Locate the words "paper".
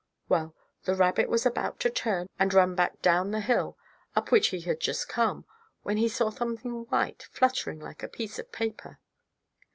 8.51-8.97